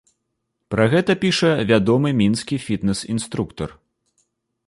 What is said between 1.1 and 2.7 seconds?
піша вядомы мінскі